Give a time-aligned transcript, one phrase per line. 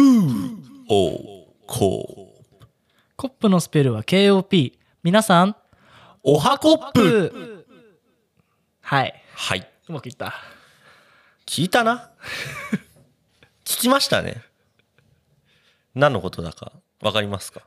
[0.00, 0.46] クー
[0.88, 2.66] オーコー
[3.16, 4.72] コップのスペルは KOP。
[5.02, 5.54] 皆さん、
[6.22, 7.66] おはコップ
[8.80, 9.14] はい。
[9.34, 9.70] はい。
[9.90, 10.32] うまくいった。
[11.44, 12.12] 聞いたな
[13.66, 14.40] 聞きましたね。
[15.94, 16.72] 何のことだか
[17.02, 17.60] わかりますか？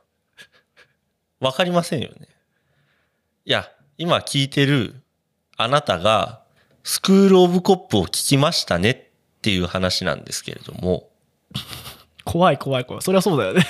[1.38, 2.26] わかりませんよね。
[3.44, 4.96] いや、今聞いてる
[5.56, 6.42] あなたが
[6.82, 11.10] スクールオブコップを聞きましたねっていう話なんですけれども、
[12.24, 13.02] 怖い怖い怖い。
[13.02, 13.64] そりゃそうだよね。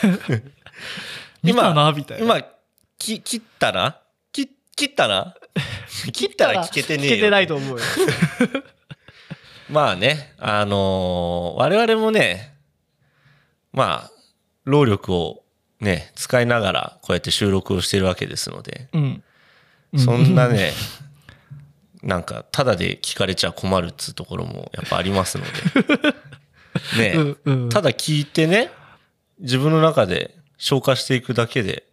[1.42, 2.24] 見たな、みたいな。
[2.24, 2.46] 今、
[2.98, 3.98] き切ったな？
[4.32, 5.34] き切ったな？
[6.12, 7.12] 切ったら聞けてねえよ。
[7.12, 7.84] 聞けてないと思うよ。
[9.70, 12.54] まあね、あのー我々もね、
[13.72, 14.10] まあ、
[14.64, 15.42] 労力を
[15.80, 19.22] ね、使いながらこうやって収録をしてるわけですので、うん。
[19.98, 20.72] そんなね、
[22.02, 25.50] なんか、ただで聞かれちゃ困るっつうところもやっぱありますので、
[26.98, 28.70] ね、うんうんただ聞いてね、
[29.38, 31.84] 自分の中で消化していくだけで、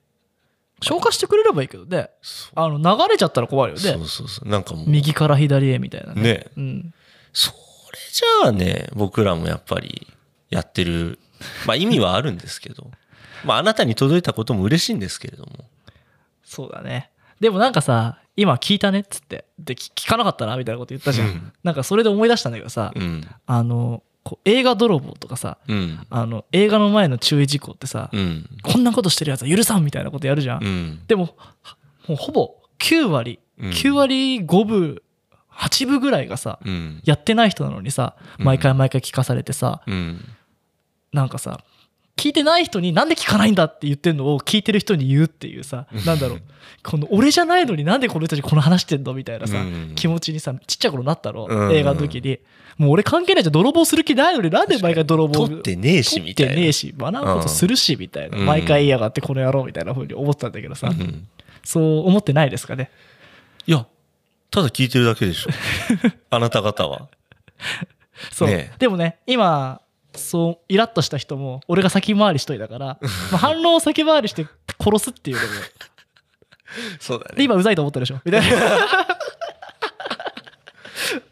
[0.81, 2.09] 消化してくれればいいけどね。
[2.55, 4.07] あの、流れちゃったら怖いよねそう。
[4.07, 6.21] そうそう、なんかもう、右から左へみたいなね。
[6.21, 6.93] ね、うん。
[7.33, 10.07] それじゃあね、僕らもやっぱり
[10.49, 11.19] やってる、
[11.66, 12.89] まあ意味はあるんですけど、
[13.45, 15.69] まああなたに届いたことも嬉しいんですけれども、
[16.43, 17.11] そうだね。
[17.39, 19.45] でもなんかさ、今聞いたねっつって。
[19.59, 21.27] で、聞聞かなかったなみたいなこと言ったじゃん。
[21.27, 30.63] うんなんかそれで思い出したんだけどさ、うん、あの、こう映画泥棒とかさ、うん、あの、映画の前の注意事項ってさ、うん、こんなことしてるやつは許さんみたいなことやるじゃん。
[30.63, 33.69] うん、でも、はもうほぼ9割、うん。
[33.72, 35.02] 9割5分、
[35.52, 38.45] 8分ぐらいがさ、うん、やってない人なのにさ、うん。
[38.45, 40.23] 毎回毎回聞かされてさ、うん、
[41.11, 41.61] なんかさ、
[42.22, 46.41] 聞いてない人になんで聞かないんだって言ってんのを聞いてる人に言うっていうさ、なんだろう、
[46.83, 52.38] この俺じゃないのになんでこの人たちこの話してんのみたいなさ、うん気持ちにさ、ちっちゃい頃なったろ、うん映画の時に。
[52.78, 56.52] もう俺関係ないじゃん、泥棒する気ないのになんで毎回泥棒取ってねえし、みたいな。
[56.52, 58.38] 取ってねえし、学ぶことするし、みたいな。
[58.38, 61.28] うん毎回言いやがってこの野郎みたいな風に思ってたんだけどさ、うん
[61.63, 62.91] そう思ってないですかね？
[63.66, 63.88] いや、
[64.51, 65.50] ただ聞いてるだけでしょ。
[66.29, 67.09] あなた方は。
[68.31, 68.69] そう。
[68.78, 69.81] でもね、今、
[70.16, 72.85] そう、イラッとした人も、俺が先回りしといたから、
[73.31, 74.45] まあ、反論を先回りして
[74.81, 75.47] 殺すっていうのも、
[76.99, 77.44] そうだで、。
[77.44, 78.19] 今うざいと思ったでしょ？
[78.25, 78.88] みたいな。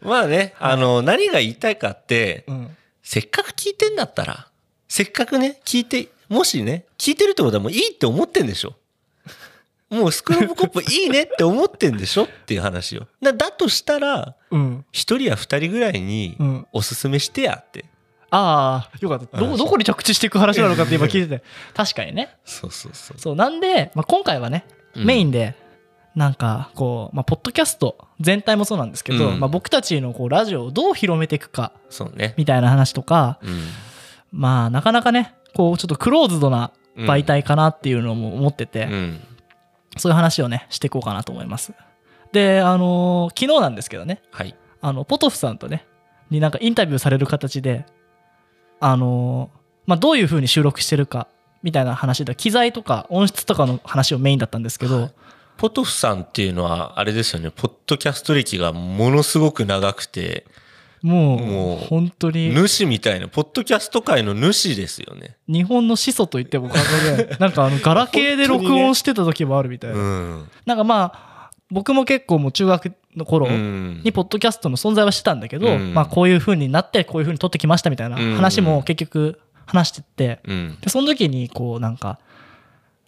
[0.02, 2.76] まあね、あの、何が言いたいかって、うん。
[3.02, 4.48] せっかく聞いてんだったら、
[4.88, 8.74] せっかくね、聞いて、もしね、聞いてるってことはもういいって思ってんでしょ？
[9.88, 12.24] もうスクローブコップいいねって思ってんでしょ？
[12.24, 13.08] っていう話よ。
[13.20, 14.84] だだとしたら、うん。
[14.92, 17.84] 一人や二人ぐらいにうんおすすめしてやって。
[18.30, 19.38] ああ、よかった。
[19.38, 21.44] ど、あどこに着地していく話なのかって今聞いてて。
[21.74, 22.30] 確かにね。
[22.44, 23.18] そうそうそう。
[23.18, 23.36] そう。
[23.36, 24.64] なんで、まあ、今回はね、
[24.94, 25.54] うんメインで、
[26.16, 32.34] なんか、こう、まあ、ポッドキャスト全体もそうなんですけど、うんまあ、僕たちのこうラジオをどう広めていくか、そうね。
[32.36, 33.68] みたいな話とか、うん。
[34.32, 39.20] まあ、なかなかね、こう、ちょっとクローズドな媒体かなっていうのも思ってて、うん。
[39.96, 41.72] そういう話をね、していこうかなと思います。
[42.32, 44.54] で、あのー昨日なんですけどね、はい。
[44.80, 45.86] あの、ポトフさんとね、
[46.30, 47.86] になんかインタビューされる形で、
[48.80, 49.60] あのー
[49.90, 51.26] まあ、どういう風に収録してるか、
[51.62, 55.10] みたいな話で、機材とか音質とかの話をメインだったんですけど、
[55.56, 60.46] ポトフさんっていうのは、あれですよね、ポッドキャスト歴がものすごく長くて、
[61.02, 65.36] もう、もう本当に、主みたいな、ポッドキャスト界の主ですよね。
[65.48, 66.76] 日本の始祖と言っても過
[67.06, 69.96] 言ではなんかあの、ガラケーで録音してた時もあるみたいな。
[69.96, 70.48] うん。
[70.66, 71.39] なんかまあ、
[71.70, 80.78] 僕も結構もう中学の頃うんにポッドキャストの存在はしてたんだけど、うんまあこういう風になってこういう風に撮ってきましたみたいな話も結局話してって、うん。
[80.80, 82.18] で、その時にこうなんか、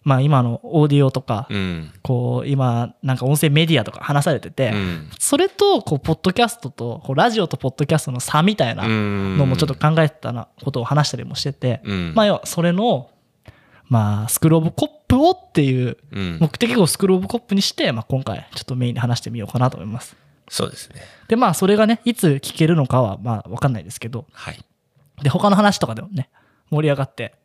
[0.03, 1.91] まあ今のオーディオとか、うん。
[2.01, 5.09] こう今なんか音声メディアとか話されてて、うん。
[5.19, 12.13] それとこうポッドキャストとこうラジオとポッドキャストの差みたいなののもちょっと考えてたなことを話したりもしてて、うん。
[12.15, 13.09] まあ要はそれの、
[13.93, 16.37] まあスクローブコップをっていううん。
[16.41, 20.15] 目的をスクローブコップにして、まあ、今回ちょっとメインで話してみようかなと思います。
[20.49, 21.01] そうですね。
[21.27, 24.59] でまあそれがねいつ聞けるのかはまあ分かんないですけどはい。
[25.21, 26.31] で他の話とかでもね
[26.71, 27.35] 盛り上がって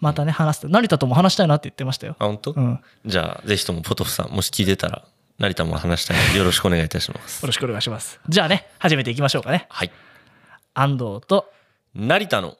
[0.00, 2.16] またね話して成田とも話したいなって言ってましたよ。
[2.18, 2.52] あ、本当？
[2.52, 5.04] うん、よじゃあ、ぜひともポトフさん、もし聞いてたら、
[5.38, 7.46] 成田も話したいので、 よろしくお願いいたします。
[7.46, 8.20] ろしくお願いします。
[8.28, 9.66] じゃあね始めていきましょうかね。
[9.70, 9.90] はい。
[10.74, 11.50] 安藤と
[11.94, 12.58] 成田の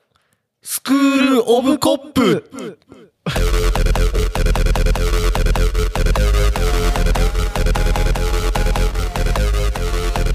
[0.62, 2.79] スクールオブコップ
[3.28, 3.38] Thank
[10.17, 10.25] you.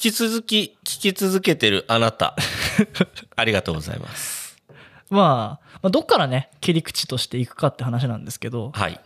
[0.00, 2.34] き続き聞き続けてるあなた、
[3.36, 4.56] ありがとうございます。
[5.10, 9.00] まあ、まあ、どっからね、切り口としていくかって話なんですけど、はい。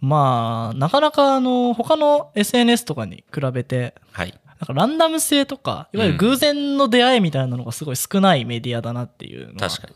[0.00, 4.38] まあ、なかなかあの、他の SNS とかに比べて、はい。
[4.60, 9.94] なんかランダム性とか、いわゆる偶然の出会いみたいなのがすごい少ないメディアだなっていうのは確かに。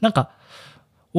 [0.00, 0.30] なんか、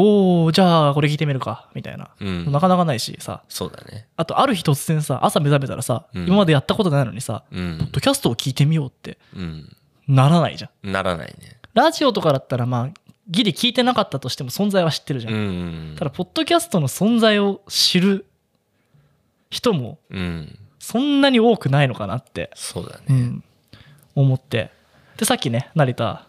[0.01, 2.10] おー、じゃあこれ聞いてみるか、みたいな。
[2.19, 4.07] うんなかなかないしさ、そうだね。
[4.16, 7.92] あとある日突然さ、朝目覚めたらさ、うん今までやったことないのにさ、うポッん。
[7.92, 9.75] ドキャストを聞いてみようってうん。
[10.07, 10.92] ならないじゃん。
[10.92, 11.57] ならないね。
[11.74, 12.90] ラジオとかだったらまあ、
[13.30, 15.31] ギリ聞いてなかったとしても存在は知ってるじゃ。
[15.31, 15.96] うんん。
[15.98, 18.25] ただ、ポッドキャストの存在を知る
[19.50, 20.57] 人もうん。
[20.80, 23.04] そんなに多くないのかなって、そうだね。
[23.10, 23.44] うん、
[24.16, 24.72] 思って。
[25.18, 26.25] で、さっきね、成田、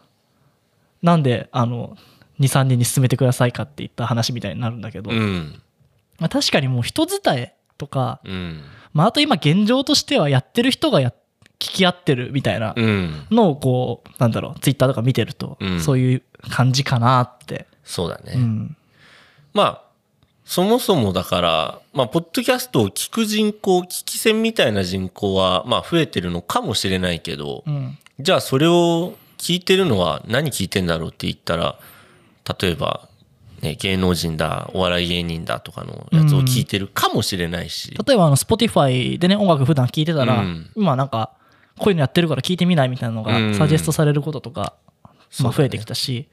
[1.02, 1.96] なんで、あの、
[2.40, 5.62] 2、3人に進めてくださいかって言った話みたいになるんだけど、うん。
[6.18, 8.62] まあ、確かにもう人伝えとか、うん。
[8.92, 11.12] まあ、あと今現状としてはやってる人がや
[11.58, 13.26] 聞き合ってるみたいなうん。
[13.30, 17.66] のをこう、なんだろう、ツイッターとか見てると、うんそういう感じかなって。
[17.84, 18.32] そうだね。
[18.34, 18.76] うん。
[19.52, 19.82] まあ、
[20.44, 27.98] そもそもだから、まあ、ポッドキャストを聞く人口、聞き戦みたいな人口は、まあ、増えてるのかもしれないけど、うん。
[28.18, 31.78] じゃあそれを聞いてるのは何聞いてんだろうって言ったら、
[32.60, 33.08] 例えば、
[33.60, 40.70] ね、芸能人だ、お笑い芸人だとかのやつを聞いてるかもしれないし、例えばあの Spotify でね音楽普段聴いてたら、うん。
[40.76, 41.32] 今なんか
[41.78, 43.52] こういうのやってるから聞いてみないみたいなのうん。
[43.52, 45.24] がサジェストされることとか、そうだね。
[45.44, 46.28] まあ増えてきたし、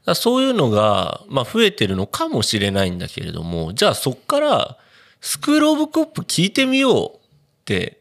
[0.00, 4.78] だからそういうのが、まあ、増えてるのかもしれないんだけれども、じゃあそっから、
[5.20, 7.18] スクールオブコップ聞いてみようっ
[7.66, 8.00] て、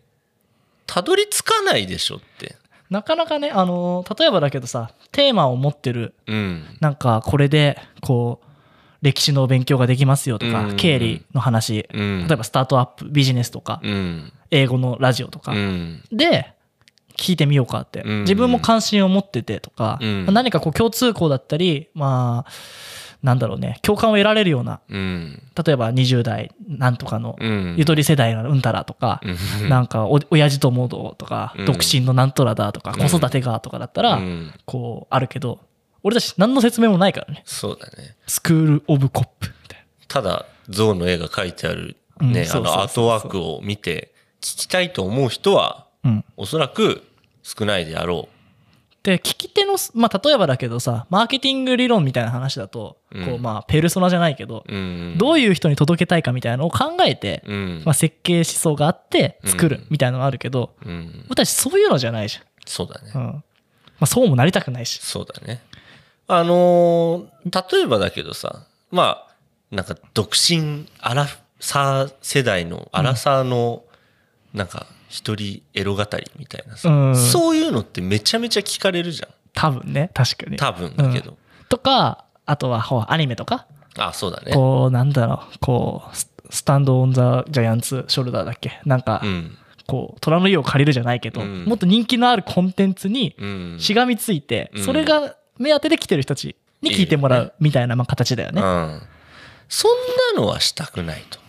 [0.85, 2.55] たどり着かないでしょって。
[2.89, 6.63] なかなかねあの例えばだけどさテーマを持ってるうん。
[6.79, 8.45] なんかこれでこう
[9.01, 12.27] 歴史の勉強ができますよとか、うん経理の話、うん。
[12.27, 14.33] 例えばスタートアップビジネスとか、うん。
[14.51, 16.03] 英語のラジオとか、うん。
[16.11, 16.53] で
[17.15, 22.51] 聞いてみようかって、うん自分も関心を持っててとか、うん何かこう共通項だったりまあ
[23.21, 25.41] なんだろうね共感を得られるようなうん。
[25.65, 27.75] 例えば20代なんとかのうん。
[27.77, 29.21] ゆとり世代のうんたらとか、
[29.61, 29.69] うん。
[29.69, 31.65] なんかお親父ともどうとか、うん。
[31.65, 33.09] 独身のなんとらだとか、うん。
[33.09, 34.53] 子育てがとかだったら、うん。
[34.65, 35.59] こうあるけど
[36.03, 37.43] 俺たち何の説明もないからね。
[37.45, 38.15] そうだね。
[38.27, 45.87] スクール・オブ・コップみたいただ、象の絵が描いてあるうんね、あのアートワークを見て聞きたいと思う人は、
[46.35, 47.03] おそらく
[47.43, 48.27] 少ないであろ
[49.03, 54.73] で聞き手の、まあ、例えばだけどさマーケティング理論みたいな話だと、うんこうまあ、ペルソナじゃないけど、う。
[54.73, 55.15] うん。
[55.17, 57.93] どういう人に届けたいかみたいなのを考えて、うんまあ、。
[57.93, 61.25] 設計思想があって作うんるみたいなのがあるけど、うん。
[61.27, 63.41] 俺たちそういうのじゃないじそうだねゃん、うんま
[64.01, 65.61] あ、そうもなりたくないしそうだね。
[66.27, 71.27] あのー例えばだけどさ、まあ、なんか独身アラ
[71.59, 73.83] サー世代のアラサーの、
[74.53, 79.29] なんか一人エロ語りみたいなさ、うんそういうのってめちゃめちゃ聞かれるじゃん。
[79.53, 81.37] 多分ね確かに多分だけど。
[81.67, 83.67] とかあとはほらアニメとか
[83.97, 84.53] あ、そうだね。
[84.53, 88.79] こうなんだろうこうススタンド・オン・ザ・ジャイアンツ・ショルダーだっけ？
[88.85, 89.57] なんか、うん。
[89.87, 93.77] こう虎の家を借りるじゃないけど、うんもっと人気のあるコンテンツにうん。
[93.79, 98.61] しがみついて、うんそれが目当てで来てる人たちに聞いてもらいいようみたいなまあ形だよね。
[98.61, 99.01] うん。
[99.67, 99.91] そん
[100.35, 101.39] なのはしたくないと。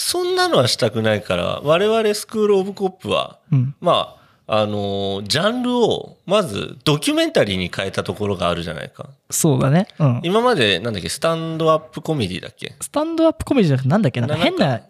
[0.00, 4.16] そんなのはしたくないから、我々スクールオブコップは、うんま
[4.46, 9.10] あ、あのージャンルを、まずドキュメンタリーに変えたところがあるじゃないか。
[9.28, 10.20] そうだね、うん。
[10.22, 12.76] 今まで、なんだっけ、スタンドアップコメディだっけ？
[12.80, 14.26] スタンドアップコメディじゃなくてなんだっけな？
[14.28, 14.80] んか変な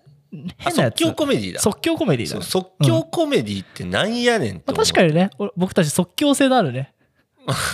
[0.60, 1.60] 即興コメディだ。
[1.60, 6.92] 即興コメディだね、即興コメディってなんやねんってまあ、確かにね俺僕たち即興性のあるね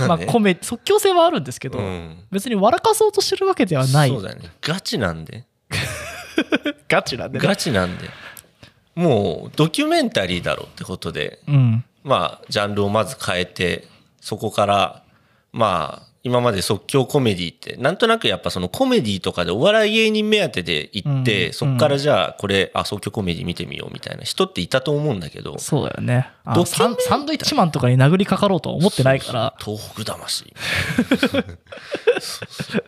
[0.07, 2.17] まあねコメ即興性はあるんですけど、うん。
[2.31, 4.53] 別に笑かそうとしてるわけではないそうだよね。
[4.61, 5.47] ガチなんで。
[6.89, 7.47] ガチなんでね。
[7.47, 8.09] ガチなんで。
[8.95, 11.85] もう、ドキュメンタリーだろうってことで、うん。
[12.05, 13.89] まあ、ジャンルをまず変えて、
[14.21, 15.03] そこから、
[15.53, 21.53] まあ、今まで即興コメディって、なんとなくやっぱそのコメディとかでお笑い芸人目当てで行って、うん。
[21.53, 26.31] そこからじゃあこれ、あ、即興コメディ見てみようみたいな人っていたと思うんだけど、そうだよね。
[26.45, 29.55] あドサンサンドイッチマンとかに殴りかかろうとは思ってないから。
[29.63, 30.55] 東北魂。
[32.21, 32.85] そうそう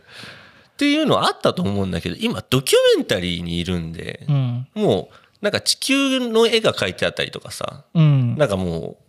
[0.76, 4.68] っていうのあったと思うんだけど、今ドキュメンタリーにいるんでう、ん。
[4.74, 8.36] もう、なんか地球の絵が描いてあったりとかさ、うん。
[8.36, 9.05] なんかもう、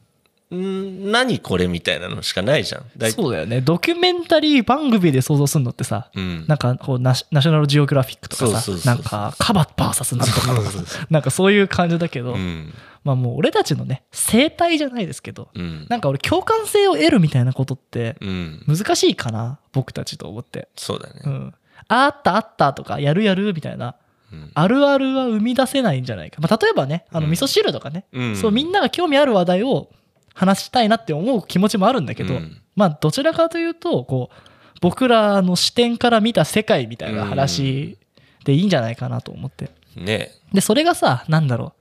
[0.55, 3.11] ん何これみたいなのしかないじゃん。
[3.11, 6.45] そうだよねドキュメンタリー番組で想像するのってさ、うん。
[6.47, 10.69] なんかこうナシナショナルジオグラフィックとかさなんかカババーサスなんとかとか
[11.09, 12.73] なんかそういう感じだけど、うん。
[13.03, 15.85] まあもう俺たちのね生態じゃないですけど、うん。
[15.89, 18.63] なんか俺共感性を得るみたいなことってうん。
[18.67, 21.21] 難しいかな僕たちと思って、そうだね。
[21.25, 21.53] うん、
[21.87, 23.95] ああったあったとかやるやるみたいな
[24.31, 29.89] うんあるあるは生み出せないんじゃないか、まあ、例えばねあのうん味噌汁とかね、うんそうみんなが興味ある話題を
[30.37, 32.61] 話したいなって思う気持ちもあるんだけど、うん。
[32.75, 34.35] まあどちらかというとこう
[34.81, 37.97] 僕らの視点から見た世界みたいな話
[38.45, 39.71] でいいんじゃないかなと思って。
[39.95, 40.31] ね。
[40.53, 41.71] でそれがさなんだろう。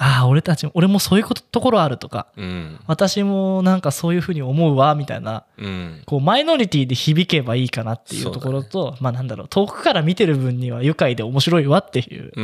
[0.00, 2.78] ああ俺たちも俺もそういうことところあるとかうん。
[2.86, 6.02] 私もなんかそういうふうに思うわみたいなうん。
[6.06, 12.42] こうマイノリティで響けばいいかなっていうところと、まあなんだろう遠くから見てる分には愉快で面白いわっていうう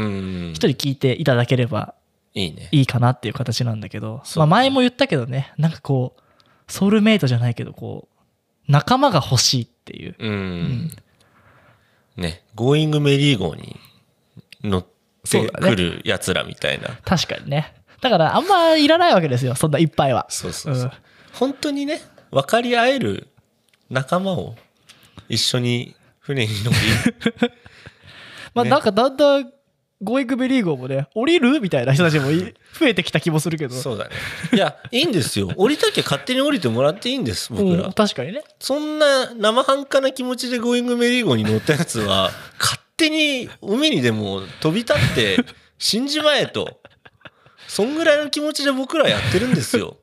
[0.51, 0.53] ん。
[0.55, 1.95] 人に聞いていただければ
[2.35, 2.69] いいね。
[2.73, 10.17] いいかなっていう形なんだけど、まあ前も言ったけどねなんかこうソウルメイトじゃないけどこう仲間が欲しいっていう。
[10.19, 10.91] うん。
[12.17, 13.79] ねゴーイングメリー号に
[14.63, 14.87] 乗っ
[15.29, 16.99] てくるやつらみたいな。
[17.05, 17.75] 確かにね。
[18.01, 20.27] だからあんまいらないわけですよそんないっぱいは。
[20.29, 20.91] そうそうそう、うん。
[21.33, 22.01] 本当にね
[22.31, 23.29] 分かり合える
[23.91, 24.57] 仲間を
[25.29, 26.77] 一緒に船に乗り。
[27.49, 27.55] ね
[28.55, 29.53] まあなんかだんだん
[30.03, 31.61] ゴーイングメリー号もね降りる？
[31.61, 32.39] みたいな人たちもい
[32.79, 33.75] 増えてきた気もするけど。
[33.75, 34.11] そうだね。
[34.53, 35.51] いや いいんですよ。
[35.57, 38.43] 降りたきゃ勝手に降りてもらっていいんです僕ら、うん確かにね。
[38.59, 45.39] そんな生半可な気持ちでゴーイングメリー号に乗ったやつは勝手に海にでも飛び立って
[45.79, 46.81] 死んじまえと。
[47.67, 49.97] そんぐらいの気持ちで僕らやってるんですよ、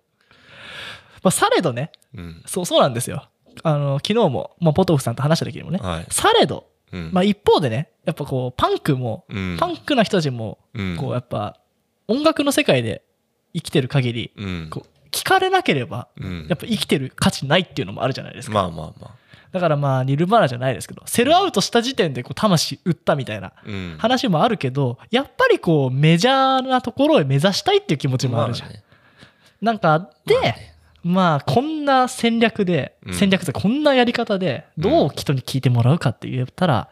[1.24, 1.92] まあされどね。
[2.18, 2.44] うん。
[2.48, 3.28] そうそうなんですよ。
[3.64, 6.06] あの昨日も、まあ、ポトフさんと話した時にもね、はい。
[6.10, 7.10] されど、うん。
[7.12, 9.58] まあ、一方でねやっぱこうパンクも、うん。
[9.60, 10.98] パンクな人たちもうん。
[10.98, 11.60] こうやっぱ
[12.08, 13.04] 音楽の世界で
[13.54, 14.68] 生きてる限りうん。
[14.70, 16.48] こう聞かれなければうん。
[16.50, 19.16] やっぱ生きてる価値ないっていうのもあるじゃないですか、まあまあま
[19.52, 23.52] だからまあニルバーナじゃないですけどセルアウトした時点でこう魂売ったみたいな
[23.98, 28.84] 話もあるけどやっぱりこうメジャーなところを目指したいっていう気持ちもあるじゃん、まね。
[29.62, 30.72] なんかで、まあね
[31.04, 33.14] まあこんな戦略で、うん。
[33.14, 36.90] 戦略でこんなやり方でどう人に聞いてもらうかって言ったら、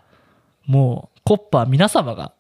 [0.66, 2.34] もうコッパー皆様が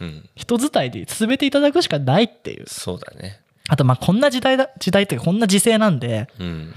[0.00, 0.28] うん。
[0.34, 2.64] 人伝いで進めていただくしかないっていう。
[2.66, 3.40] そうだね。
[3.68, 6.28] あとまあこんな時代だ時代っていうかこんな時勢なんで、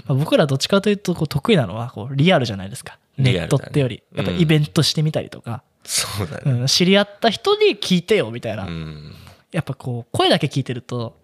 [0.08, 2.98] 僕らどっちかというとこう得意なのはこうリアルじゃないですか。
[3.18, 6.52] ネットってより、やっぱうんイベントしてみたりとか、そうだね。
[6.60, 6.66] うん。
[6.66, 9.14] 知り合った人に聞いてよみたいな、うん。
[9.52, 11.16] やっぱこう声だけ聞いてると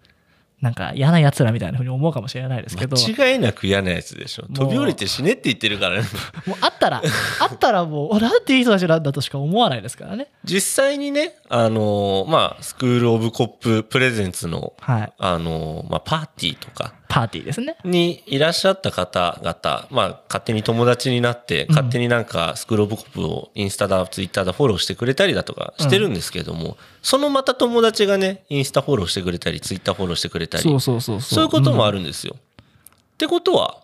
[0.61, 2.97] なんか嫌な奴らみたいなふうに思うかもしれないですけど。
[2.97, 4.47] 間違いなく嫌なやつでしょ。
[4.53, 6.07] 飛び降りて死ねって言ってるからね。
[6.47, 7.01] もうあったら
[7.41, 10.27] あったらもうおなんていい人たちなんだとしか思わないですからね。
[10.43, 15.13] 実際にねあのーまあスクール・オブ・コップ・プレゼンツのはい。
[15.19, 17.77] あのーまあパーティーとかパーティーですね。
[17.83, 21.69] にいらっしゃった方々、まあ、勝手に友達になって、うん。
[21.69, 31.43] 勝手になんかスクールオブコップをインスタだ、ツイッターだフォローしてくれたりだとかしてるんですけども、そのまた友達がね、インスタフォローしてくれたり、ツイッターフォローしてくれたり、そうそうそうそう。
[31.43, 32.35] いうこともある、るんですよ。
[32.37, 33.81] ってことは、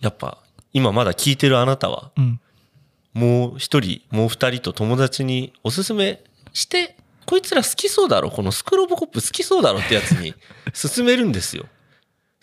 [0.00, 0.38] やっぱ、
[0.72, 2.40] 今まだ聞いてるあなたは、うん。
[3.12, 10.34] もう一人、もう二人と友達におすすめして、こいつら好きそうだろ、このスクールオブコップ好きそうだろってやつに
[10.74, 11.66] 勧めるんですよ。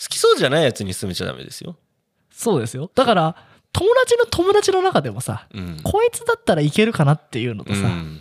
[0.02, 1.78] 好きそうじゃないやつに勧めちゃダメですよ。
[2.32, 3.36] そうですよだから
[3.74, 5.80] 友達の友達の中でもさ、うん。
[5.84, 8.20] こいつだったらいけるかなっていうのとさ、うん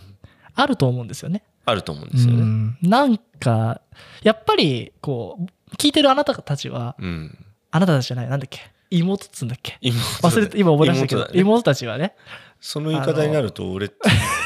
[0.55, 2.41] あると思うんですよねあると思うんですよね。
[2.43, 3.81] うんなんか
[4.23, 7.39] やっぱりこう聞いてるあなたたちはうん。
[7.71, 8.61] あなたたちじゃないなんだっけ？
[8.91, 9.79] 妹っつうんだっけ？
[9.81, 12.15] 妹忘れて今思い出したけど妹だ妹,、ねたちはね
[12.61, 13.89] その言い方になると、俺、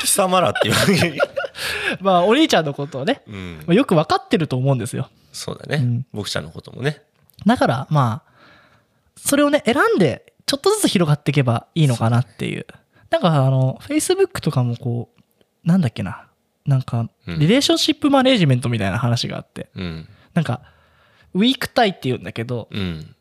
[0.01, 1.19] 貴様らっていうわけに。
[2.01, 6.07] まあお兄ちゃんのことをね、うんまあ、よく分かってると思うんですよそうだねうん。
[6.13, 7.03] 僕ちゃんのこともね。
[7.47, 8.33] だからまあ
[9.17, 12.67] それをね選んでちょっとずつ広がっていけばいいのかなっていう
[13.11, 15.23] なんかあの Facebook とかもこう
[15.67, 16.29] なんだっけな
[16.67, 20.09] なんかうんリレーションシップマネージメントみたいな話があって、うん。
[20.33, 20.63] なんか
[21.35, 23.15] ウィークタイって言うんだけど、うん。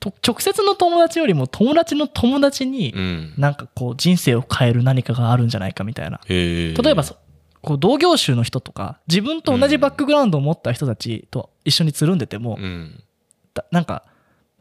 [0.00, 3.34] と直接の友達よりも友達の友達にうん。
[3.36, 6.20] なんかこう人生を変える何かがあるんじゃないかみたいな。
[6.28, 7.16] 例えばそ
[7.62, 13.02] こう同業種の人とか自分と同じバックグラウンドを持った人たちと一緒につるんでても、うん。
[13.56, 14.04] だなんか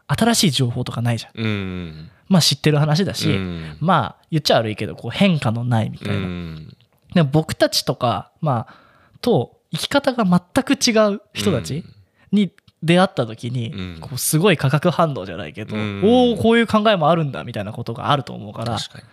[0.08, 2.12] 新しい情報とかないじゃんうん。
[2.28, 6.78] まあ知ってる話だし、うんまあ言っちゃ悪いけどこう変化のないみたいな、うん
[7.14, 8.76] でも僕たちとかまあ
[9.22, 11.86] と生き方が全く違う人たち
[12.32, 12.52] に
[12.84, 19.04] 出会った時に、うんこうすごい化学反応じゃないけど、うんおおこういう考えもあるんだみたいなことがあると思うから確かに。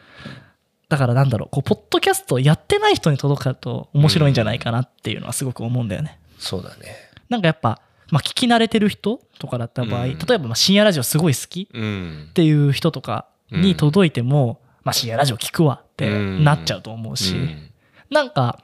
[0.89, 6.19] だからなんだろうこうポッドキャストやってない人に届くと面白いんじゃないかなっていうのはすごく思うんだよね。
[6.39, 6.97] そうだね。
[7.31, 7.81] なんかやっぱ、
[8.13, 10.19] まあ、聞き慣れてる人とかだった場合、うん。
[10.19, 12.27] 例えばまあ深夜ラジオすごい好きうん。
[12.29, 12.33] っ。
[12.35, 17.71] ていう人とかに届いても、まあ、深夜ラジオ聞くわってなっちゃうと思うし、うん。
[18.11, 18.63] なんか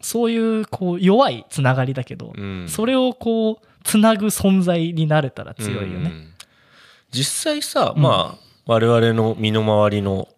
[0.00, 2.68] そういうこう弱いつながりだけど、うん。
[2.68, 6.10] それをこうつなぐ存在になれたら強いよね。
[6.10, 6.34] うん。
[7.10, 8.02] 実際さ、うん。
[8.02, 10.28] まあ我々の身の回りの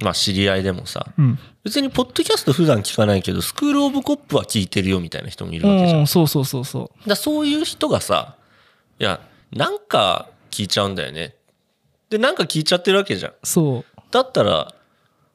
[0.00, 1.38] まあ知り合いでもさ、うん。
[1.62, 6.00] 別にポッドキャスト普段聞かないけど、スクールオブコップは聞いてるよみたいな人もいるわけじゃん。
[6.00, 7.08] うん、そうそうそうそう。
[7.08, 8.36] だそういう人がさ、
[8.98, 9.20] いや、
[9.52, 11.34] なんか聞いちゃうんだよね。
[12.10, 13.32] で、なんか聞いちゃってるわけじゃん。
[13.42, 14.74] そだったら、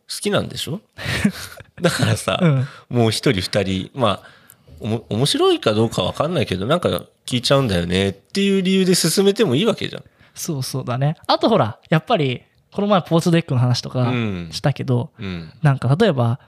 [0.10, 0.82] 好きなんでしょ？
[1.82, 2.46] だからさ、う。
[2.46, 2.68] うん。
[2.90, 4.40] もう一人二人、まあ、
[4.80, 10.04] おも面白いかどうかわかんないけど、なんか聞いちゃうんだよねっていう理由で進めてもいいわけじゃん。
[10.34, 11.16] そうそうだね。
[11.28, 15.52] あとほら、やっぱり、この前ポーチドエッグの話とかうんしたけど、うん。
[15.62, 16.40] なんか例えば、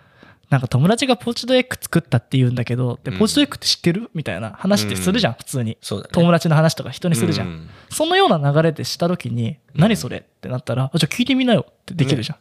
[0.50, 5.72] なんか友達がポーチドエッグ作ったって言うんだけど、で、うんポーチドエッグって知ってるみたいな話ってするじゃん、普通に。
[5.72, 5.78] ね。
[6.12, 7.48] 友達の話とか人にするじゃん。
[7.48, 12.38] うんそのような流れでした時に、何それってなったら、あじゃあ聞いてみなよってできるじゃん。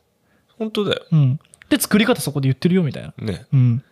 [0.58, 1.02] 本当だよ。
[1.10, 1.40] うん。
[1.68, 3.14] で、作り方そこで言ってるよみたいな。
[3.18, 3.46] ね。
[3.52, 3.82] うん。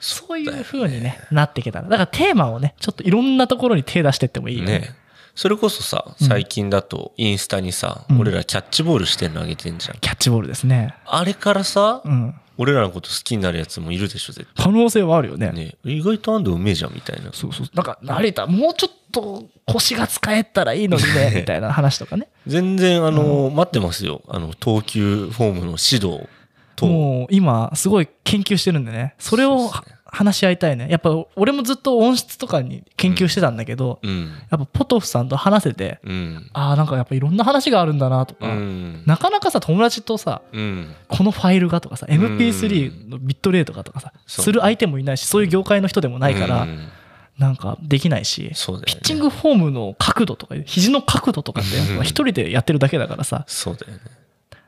[0.00, 1.88] そういう風にね、なっていけたら。
[1.88, 4.80] だからテーマをね、ちょっといろんなところに手出してってもいいよね。
[4.80, 4.94] ね。
[5.34, 9.98] それこそさ、うん最近だとインスタにさ、うん俺らキャッチボールしてんのあげてんじゃん。
[9.98, 10.94] キャッチボールですね。
[11.06, 12.34] あれからさ、うん。
[12.56, 15.48] 俺らのこと好きになるやつもいるでしょ、絶可能性はあるよね。
[15.48, 15.56] 対。
[15.56, 15.74] ね。
[15.84, 17.32] 意外と安藤うめえじゃん、みたいな。
[17.32, 17.66] そうそう。
[17.74, 22.28] なんか、成田、もうちょっと腰が使えたらいいのにね、 みたいな話とかね。
[22.46, 24.22] 全然、あの、待ってますよ。
[24.28, 26.28] あの、投球フォームの指導
[26.76, 26.86] と。
[26.86, 29.14] もう今、すごい研究してるんでね。
[29.18, 29.72] それを
[30.14, 30.86] 話し合いたいね。
[30.88, 34.32] やっぱ俺もずっと音質とかに研究してたんだけど、うん。
[34.50, 36.50] やっぱポトフさんと話せて、うん。
[36.52, 39.02] ああ、なんかやっぱいろんな話があるんだなとうか、ん。
[39.04, 40.94] なかなかさ、友達とさ、うん。
[41.08, 46.88] このファイルがとかさ、MP3 のビットレートがとかさ、する相手もいないし、そういう業界の人でもないから、うん
[47.36, 48.50] なんかできないし、ね。
[48.86, 53.98] ピッチングフォームの角度とか、肘の角度とかって、うん一人でやってるだけだからさ、そうだよね。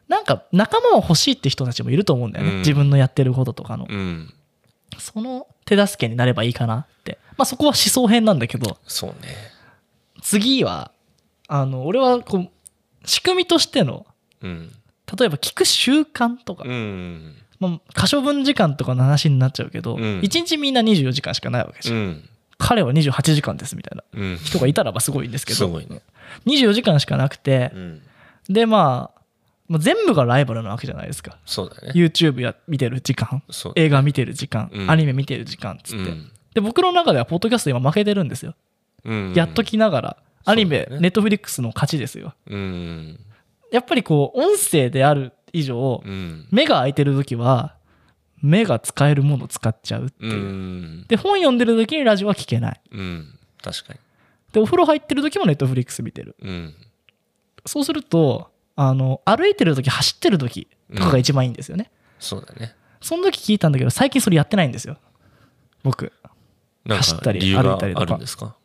[0.09, 2.53] なんか仲間は欲しいって人たちもいると思うんだよね。
[2.53, 3.87] うん自分のやってることとかの。
[4.95, 5.01] うん。
[5.01, 7.19] その手助けになればいいかなって。
[7.37, 9.17] まあそこは思想編なんだけど、そうね。
[10.23, 10.91] 次は、
[11.49, 12.51] あの、俺はこう、
[13.05, 14.07] 仕組みとしての、
[14.43, 14.73] うん。
[15.19, 17.37] 例えば聞く習慣とか、うん。
[17.61, 21.97] まあ、可処分時間とかの話になっちゃうけど、うん1日みんな24時間しかないわけじゃん。
[21.97, 22.29] うん。
[22.59, 24.37] 彼は28時間ですみたいなうん。
[24.39, 26.01] 人がいたらばすごいんですけど、すごいね。
[26.47, 28.03] 24時間しかなくてう、ん。
[28.49, 29.16] で、まあ、
[29.69, 31.39] もう全部がライバルなわけじゃないですか。
[31.45, 31.93] そうだね。
[31.95, 33.73] YouTube や見てる時間、そう。
[33.77, 36.11] 映画見てる時間、うんアニメ見てる時間っつって。
[36.11, 38.55] うんで、僕の中では、ポッドキャスト今負けてるんですよ。
[39.05, 39.35] うん。
[39.35, 42.33] やっときながら、アニメ、ねネットフリックスの勝ちですよ。
[42.47, 43.21] うん。
[43.71, 46.49] やっぱりこう、音声である以上、うん。
[46.51, 47.77] 目が開いてる時は、
[48.41, 50.35] 目が使えるものを使っちゃうってういう。
[50.35, 51.05] ん。
[51.09, 52.81] で、本読んでる時にラジオは聞けない。
[52.91, 53.39] うん。
[53.63, 53.99] 確かに。
[54.53, 56.37] で、お風呂入ってる時もネットフリックス見てる。
[56.41, 56.75] うん。
[57.67, 61.91] そうすると、あの、歩いてる時、走ってる時とかが一番いいんですよね。
[62.19, 62.75] そうだね。
[63.01, 64.99] その時聞いたんだけど、最近それやってないんですよ。
[65.83, 66.13] 僕。
[66.89, 68.57] 走ったり歩いたりとか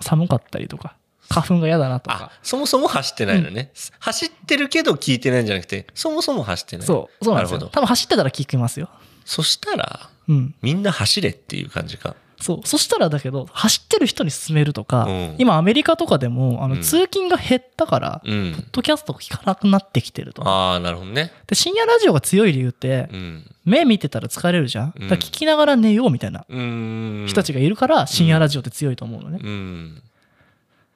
[0.00, 0.96] 寒かったりとか、
[1.28, 3.70] 花粉が嫌だなとあか。、そもそも走ってないのね。
[4.00, 6.86] 走ってるけど聞いてないんじゃなくて、そもそも走ってない。
[6.86, 7.58] そう、そうなんですよ。
[7.58, 7.70] なるほど。
[7.70, 8.88] 多分走ってたら聞きますよ。
[9.24, 10.54] そしたら、うん。
[10.62, 12.16] みんな走れっていう感じか。
[12.42, 12.60] そう。
[12.64, 18.64] そしたらだけど、走ってる人に勧めるとか、うん今アメリカとかでも、あの、うん通勤が減ったから、ポッうん。
[18.72, 20.46] ドキャスト聞かなくなってきてると。
[20.46, 21.30] ああ、なるほどね。
[21.46, 23.50] で、深夜ラジオが強い理由って、うん。
[23.64, 24.90] 目見てたら疲れるじゃん？
[24.90, 27.24] だうんから聞きながら寝ようみたいなうん。
[27.28, 29.38] 人たちがいるから、深夜ラジオって強いと思うのね。
[29.42, 30.02] うん。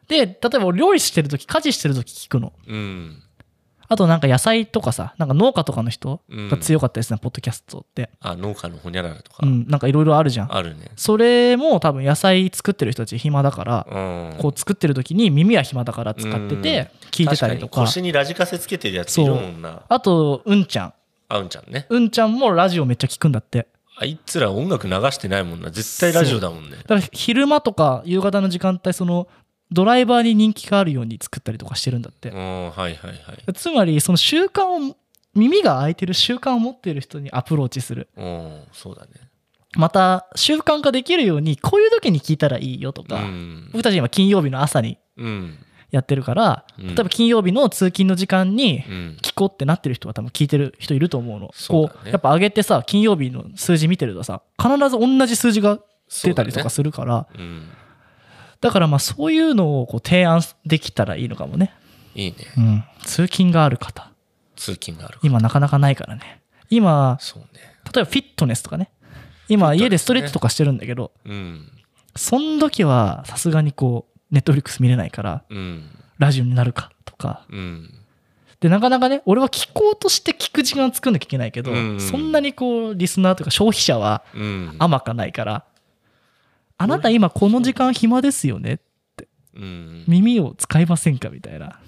[0.08, 2.52] で、例えば料理してるとき、家事してるとき聞くの。
[2.66, 3.22] うん。
[3.88, 8.10] あとなんか野菜とかさ、なんか農家とかの人うんが強かったですね、ポッドキャストって。
[8.20, 9.46] あ、農家のほにゃららとかう。
[9.46, 10.54] ん、なんかいろいろあるじゃん。
[10.54, 10.90] あるね。
[10.96, 14.34] それも多分野菜作ってる人たち暇だから、うん。
[14.38, 19.82] こう作ってる時に耳は暇だから使ってて聞いてたりとか確に腰にラジカセつけてるやついるもんな。
[19.88, 20.94] あとうんちゃん
[21.28, 21.86] あうんちゃんね。
[21.88, 23.66] うんちゃんもラジオめっちゃ聞くんだって
[23.98, 25.70] あいつら音楽流してないもんな。
[25.70, 26.76] 絶対ラジオだもんね。
[26.76, 29.26] だから昼間とか夕方の時間帯その
[29.72, 33.08] ドライバーに人気があるように作ったりとかしてるんだってうん、はいはいは
[33.48, 33.52] い。
[33.54, 34.96] つまりその習慣を
[35.34, 39.10] 耳が開いてる習慣を持っている人にアプローチするうん、そうだね。
[39.76, 43.68] また習慣化できるようにこういう時に聞いたらいいよとうか、ん。
[43.72, 45.58] 僕たち今金曜日の朝にうん。
[45.90, 49.16] やってるから、うん例えば金曜日の通勤の時間にうん。
[49.22, 51.50] 聞こうってなってる人は多分聞いてる人いると思うの。
[51.54, 55.78] そうだねこう、やっぱ上げてさ、金曜日の数字見てるとさ、必ず同じ数字が
[56.24, 57.68] 出たりとかするから、だ,、うん。
[58.70, 61.72] からまあそういうのをこう提案できたらいいのかもね。
[62.14, 62.36] いいね。
[62.56, 62.84] うん。
[63.04, 64.10] 通勤がある方。
[64.56, 65.18] 通勤がある。
[65.22, 66.40] 今なかなかないからね。
[66.70, 67.48] 今、そうね。
[67.92, 68.90] 例えばフィットネスとかね。
[69.48, 71.70] 今家でストレッチとかしてるんだけど、うん。
[72.16, 75.84] そん時はさすがにこう、ネットフリックス見れないから、うん。
[76.18, 77.46] ラジオになるかとか。
[77.50, 77.94] うん。
[78.60, 84.76] で、なかなかね、俺は聞こうとして聞く時間作んなきゃいけないけど、うんそんなにこう、リスナーというか消費者はうん。
[84.78, 85.64] 甘かないから、
[86.78, 88.80] あなた今この時間暇ですよね？
[89.54, 90.04] うん。
[90.06, 91.30] 耳を使いませんか？
[91.30, 91.78] みたいな。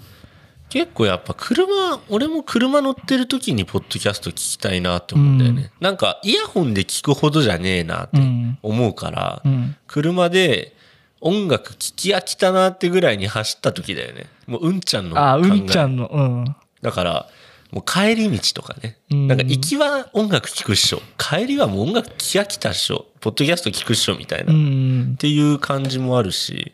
[0.70, 8.58] 結構やっぱ車俺も車乗ってる時にポッドキャスト聞きたいなって思うんだよね、なんかイヤホンで聞くほどじゃねえなってうん。
[8.62, 9.76] 思うから、うん。
[9.86, 10.76] 車で
[11.22, 16.56] 音楽聴き飽きたなってぐらいに走った時だよねもううんちゃんのあうんちゃんの、うん。
[16.82, 17.28] だから
[17.70, 19.28] もう帰り道とかね、うん。
[19.28, 21.02] なんか行きは音楽聴くっしょ。
[21.18, 23.06] 帰りはもう音楽聴き飽きたっしょ。
[23.20, 25.16] ポッドキャスト聴くっしょみたいな、うっん。
[25.18, 26.72] ていう感じもあるし。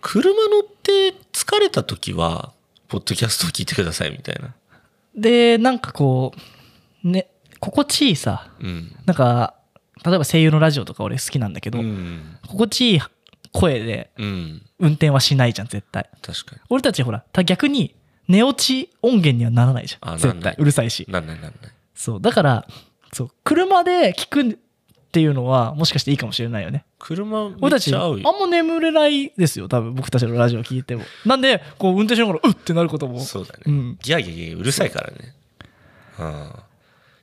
[0.00, 2.52] 車乗って疲れた時は
[2.88, 4.54] ポッドキャストを聞いてくださいみたいな。
[5.16, 6.32] で、なんかこ
[7.04, 8.96] う、ね、心地いいさ、うん。
[9.04, 9.54] なんか、
[10.04, 13.00] 例えば声優のラジオとか俺好きなんだけど、うん、心地いい
[13.52, 16.08] 声でうん、運転はしないじゃん、絶対。
[16.22, 17.94] 確か俺たちほら、た逆に
[18.28, 20.18] 寝落ち音源にはならないじゃん。
[20.18, 20.54] 絶対。
[20.58, 21.12] うるさいしに。
[21.12, 21.52] なんないなんない
[21.94, 22.20] そう。
[22.20, 22.66] だから、
[23.12, 24.56] そう、車で聞くっ
[25.12, 26.84] ていうのは、もしかしていいかもしれないよね。
[26.98, 31.04] 車め俺たち、あんよま眠れないですよ、多分僕たちのラジオ聞いても。
[31.24, 33.20] なんで、こう、運転しながら、うってなることも。
[33.20, 33.98] そうだね、うん。
[34.04, 35.34] いやいやいやうるさいからね、
[36.18, 36.52] うん、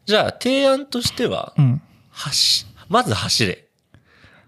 [0.05, 1.81] じゃあ提案としては、うん。
[2.13, 3.67] 走まず走れ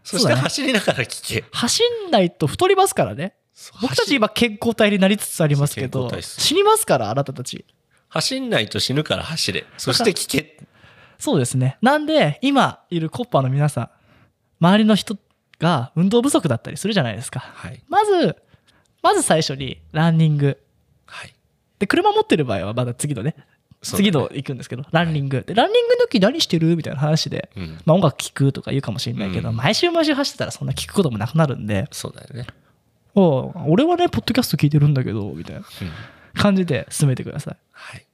[0.03, 3.33] そして走りながら聞け走んないと太りますからね。
[3.81, 7.65] 僕たち今健康体になりつつありますけ健ど死にますから、あなたたち。
[8.09, 9.65] 走んないと死ぬから走れ。
[9.77, 10.59] そして聞け。
[11.19, 11.77] そうですね。
[11.81, 13.89] なんで、今いるコッパーの皆さん、
[14.59, 15.17] 周りの人
[15.59, 17.39] が運動不足だったりするじゃないですか。
[17.39, 17.81] はい。
[17.87, 18.35] まず、
[19.01, 20.61] まず最初にランニング。
[21.05, 21.33] はい。
[21.79, 23.35] で、車持ってる場合はまだ次のね、
[23.81, 25.43] 次の行くんですけど、ランニング。
[25.45, 26.75] で、ランニングの時何してる？
[26.75, 27.81] みたいな話で、うん。
[27.85, 29.55] まあ音楽聴くとか言うかもしれないけど、うん。
[29.55, 32.47] 毎週毎週走ってたらそんな聞くこともなくなるんで、そうだよね、
[33.15, 35.65] おう俺はね、ポッドキャスト聞いてるんだけど、みたいなうん
[36.33, 37.57] 感じで進めてください。
[37.71, 38.05] はい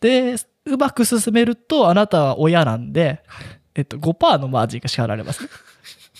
[0.00, 0.34] で、
[0.66, 5.48] うまく進めると、あなたは親なんで、はいえっと、5%のマージンが支払われますね。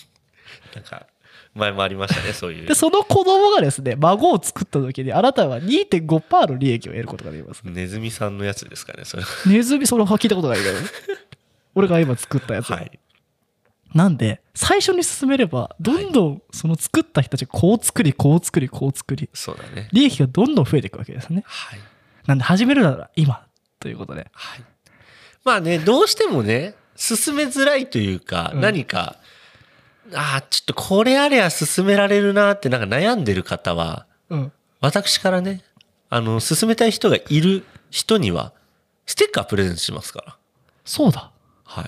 [0.75, 1.05] なんか
[1.53, 7.61] 前もありましたねそういうで、その子供がですね、孫を作った時に、あなたは2.5%の利益を得ることができます。
[7.63, 10.77] ネズミさんのやつですかねそれはネズミ、それは聞いたことないけど。
[11.75, 12.71] 俺が今作ったやつ。
[12.71, 12.99] はい
[13.95, 21.43] なんで、最初に進めれば、どんどんその作った人たちがこう作り、こう作り、こう作り、そうだね利益がどんどん増えていくわけですね。
[21.47, 21.79] はい
[22.27, 23.45] なんで、始めるなら今、
[23.79, 24.27] ということで。
[24.33, 24.63] はい
[25.45, 29.15] まあねどうしてもね進めづらいというか、うん何か
[30.13, 34.51] ああちょっとこれあれば進められるなってなんか悩んでる方はうん。
[34.81, 35.63] 私からね
[36.09, 38.53] あの進めたい人がいる人には
[39.05, 40.37] ステッカープレゼントしますから
[40.83, 41.31] そうだ。
[41.63, 41.85] はい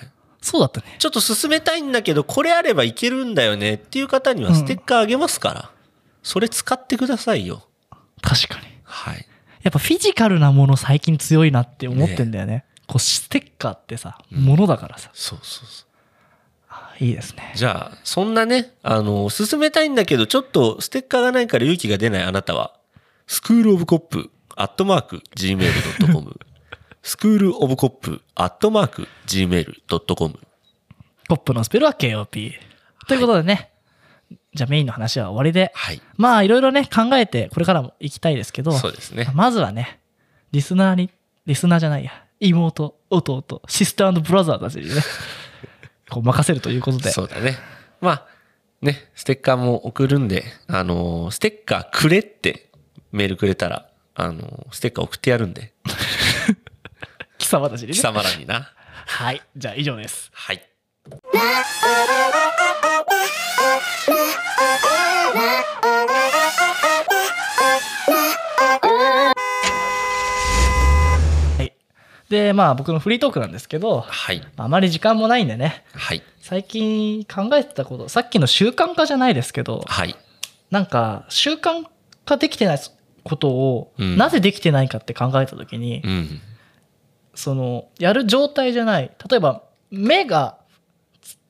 [0.48, 0.96] そうだったね。
[0.98, 5.72] ちょっと進めたいんだけどこれあればいけるんだよねっていう方にはステッカーあげますから、
[6.24, 7.68] それ使ってくださいよ
[8.22, 8.68] 確かに。
[8.84, 9.26] はい
[9.64, 12.64] やっぱフィジカルなもの最近強いなって思ってんだよね。
[12.88, 15.10] こう、ステッカーってさ、うんものだからさ。
[15.14, 15.88] そうそうそう
[16.70, 17.52] あいいですね。
[17.54, 22.74] じゃあ、そんなね、あの、進めたいんだけど、ちょっとステッカーがないから勇気が出ないあなたは、
[23.28, 26.40] スクールオブコップ、アットマーク、gmail.com、
[27.08, 30.39] スクールオブコップ、アットマーク、gmail.com。
[31.30, 32.52] コップのスペルは KOP。
[33.08, 33.72] ということでね、
[34.54, 36.02] じゃあメインの話は終わりで、はい。
[36.17, 39.32] まあいろいろね考えてこれからも行きたいですけど、そうですね。
[39.34, 40.02] まずはね、
[40.52, 41.10] リスナーに、
[41.46, 44.96] リスナーじゃないや、妹、弟、シスターブラザーたちにね、
[46.12, 47.56] こう任せるということで、そうだね。
[48.02, 48.26] まあ、
[48.82, 52.70] ね、ステッカーも送るんで、あの、ステッカーくれって
[53.13, 55.74] メールくれたら、あの、ステッカー送ってやるんで、
[57.48, 57.94] 貴様たちにね。
[57.94, 58.70] 貴様らにな。
[59.06, 60.30] はい、じゃあ以上です。
[60.34, 60.62] はい。
[71.58, 71.74] はい。
[72.28, 74.46] で、まあ僕のフリートークなんですけど、はい。
[74.58, 76.22] あまり時間もないんでね、はい。
[76.42, 80.18] 最近考えてたこと、さっきの習慣化じゃないですけど、はい。
[80.70, 81.86] なんか習慣
[82.26, 82.80] 化できてない
[83.24, 86.42] ことを、うんなぜできてないかって考えた時に、うん。
[87.38, 89.12] そのやる状態じゃない。
[89.30, 90.58] 例えば目が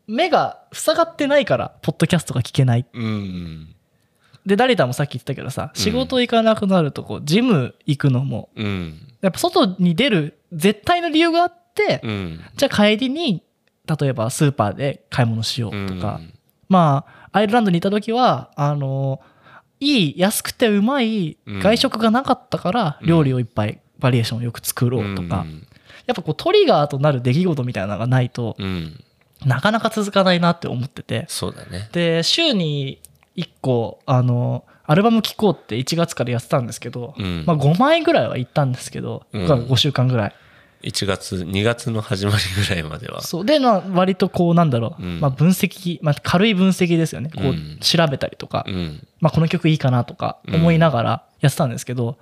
[0.05, 2.85] 目が塞がってないからポッドキャストが聞けない。
[2.93, 3.73] うん。
[4.45, 8.99] でダリタもさっき言ってたけどさ仕事行かなくなるとこうジム行くのもうん。
[9.21, 12.41] やっぱ外に出る絶対の理由があって、うん。
[12.57, 13.43] じゃあ帰りに
[13.85, 16.33] 例えばスーパーで買い物しようとか、うん。
[16.67, 19.21] まあアイルランドにいた時はあの
[19.79, 23.07] いい安くてうまい外食がなかったからうん。
[23.07, 25.63] 料理をいっぱいバリエーションをよく作ろうとか、うん
[26.07, 29.03] やっぱこうトリガーとなる出来事みたいなのがないとうん。
[29.45, 31.25] なかなか続かないなって思ってて。
[31.27, 31.89] そうだね。
[31.91, 32.99] で週に
[33.35, 37.43] 1個あのアルバム聴こうって1月からやってたんですけど、うん。
[37.45, 39.45] まあ、5枚ぐらいは行ったんですけど、うん。
[39.45, 40.35] 5週間ぐらい。
[40.83, 43.21] 1月、2月の始まりぐらいまでは。
[43.21, 43.45] そう。
[43.45, 45.19] で、まあ、割とこうなんだろう、うん。
[45.19, 47.31] まあ、分析、まあ、軽い分析ですよね。
[47.35, 47.77] こううん。
[47.81, 49.05] 調べたりとか、うん。
[49.19, 52.17] まあ、この曲いいかなとか思いながらやってたんですけど、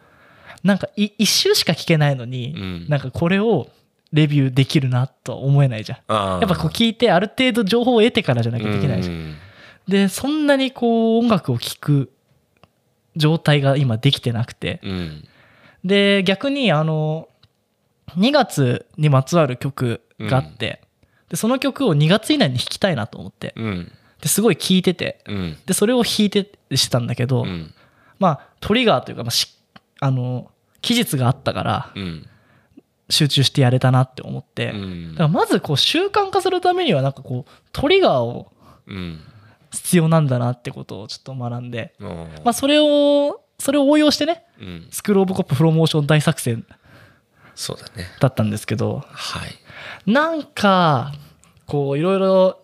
[0.66, 2.86] なんかい一周しか聞けないのに、うん。
[2.90, 3.70] なんかこれを
[4.12, 6.00] レビューできるなとは思えないじゃん。
[6.10, 9.16] やっぱこう聞いてある程度情報を得てからじゃなきゃできないじゃん。
[9.16, 9.36] うん。
[9.88, 12.12] で、そんなにこう音楽を聴く
[13.16, 14.80] 状態が今できてなくて。
[14.84, 15.28] うん。
[15.84, 17.30] で、逆にあの、
[18.18, 20.82] 2月にまつわる曲があって、
[21.30, 23.92] で、その曲を2月以内に弾きたいなと思って、うん。
[24.20, 25.58] ですごい聴いてて、うん。
[25.68, 27.72] で、それを弾いてしてたんだけど、うん。
[28.18, 29.56] まあ、トリガーというか、まあ、し
[30.00, 30.52] あの、
[30.86, 32.26] 期日があったから、うん。
[33.10, 35.12] 集中してやれたなって思って、うん。
[35.12, 38.52] だからまずこう習慣化するためにはなんかこうトリガーを
[38.88, 39.20] うん
[39.72, 44.88] 必要なんだなってことをちょっと学んで、あーまあ、それをそれを応用してねうん。
[44.90, 46.66] スクール・オブ・コッププロモーション大作戦
[47.56, 48.08] そうだね。
[48.20, 50.12] だったんですけどはい。
[50.12, 51.14] なんか
[51.68, 52.60] こういろいろ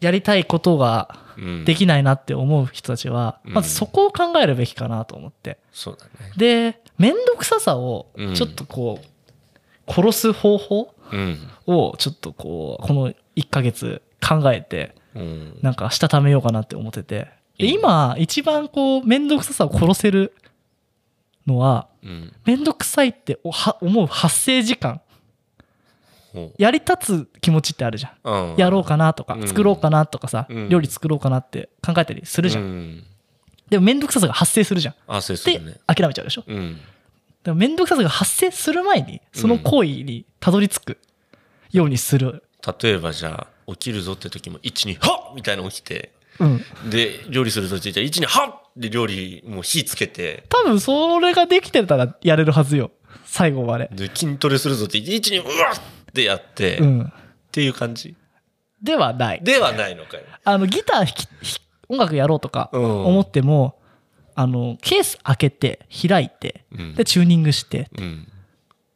[0.00, 1.64] やりたいことがうん。
[1.64, 3.52] できないなって思う人たちは、うん。
[3.54, 5.58] まずそこを考えるべきかなと思って。
[5.72, 6.32] そうだね。
[6.36, 8.34] で面倒くささをうん。
[8.34, 11.38] ちょっとこう殺す方法うん。
[11.66, 15.58] をちょっとこうこの1ヶ月考えてうん。
[15.62, 17.28] なんかしたためようかなって思ってて。
[17.58, 20.32] 今一番こう面倒くささを殺せる
[21.46, 22.32] のはうん。
[22.44, 25.00] 面倒くさいって思う発生時間。
[26.32, 28.54] ほやり立つ気持ちってあるじゃん。
[28.56, 29.48] やろうかなとかうん。
[29.48, 30.68] 作ろうかなとかさうん。
[30.68, 33.04] 料理作ろうかなって考えたりするじゃうんん
[33.68, 34.94] でも面倒くささが発生するじゃん。
[35.06, 35.76] あそうすでるね。
[35.86, 36.44] 諦めちゃうでしょ？
[36.46, 36.80] うん。
[37.42, 40.98] でも面倒くささが発生する前にその行為にたどり着く
[41.72, 42.42] ようにする。
[42.82, 46.64] 例えばじゃあ起きるぞって時も1にはっみたいなの起きてうん。
[46.90, 52.90] で料理するとじゃあ1にはっで料理もう火つけて多分それができてたらやれるはずよ。
[53.24, 53.88] 最後まで。
[53.92, 57.12] で筋トレするぞって1にうわっってやって、っうん。
[57.50, 58.14] ていう感じ？
[58.82, 59.40] ではない。
[59.42, 60.24] ではないのかよ。
[60.44, 61.26] あのギター弾き
[61.88, 63.04] 音楽やろうとかうん。
[63.06, 63.78] 思っても、
[64.34, 66.94] あのケース開けて開いてうん。
[66.94, 68.28] でチューニングしてうん。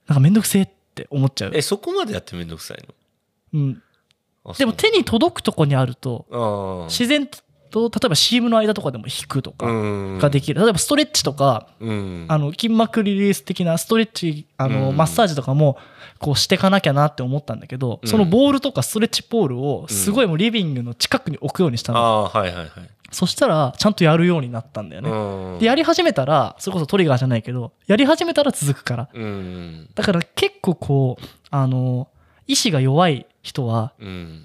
[0.07, 1.53] なんかめんどくせえって思っちゃう。
[1.55, 2.79] え、そこまでやってめんどくさい
[3.55, 3.83] うん、
[4.59, 7.29] でも手に届くとこにあると自然
[7.69, 10.19] と例えば CM の間とかでも弾くとあかうん。
[10.19, 12.27] ができる、例えばストレッチとかうん。
[12.29, 14.97] あの筋膜リリース的なストレッチあの、うん。
[14.97, 15.79] マッサージとかも
[16.19, 18.09] こうしていかなきゃなって思ったんだけど、うん。
[18.09, 22.69] そのボールとかストレッチポールをすごいもうリビングの近くに置くようにしたの、はいはいはい。
[23.11, 25.59] そしたらちゃんとやるようになったんだよね、うん。
[25.59, 29.09] でやり始めたらそれこそトリガーじゃないけどやり始めたら続くから。
[29.13, 29.89] うん。
[29.95, 32.09] だから結構こうあの
[32.47, 34.45] 意志が弱い人はうん。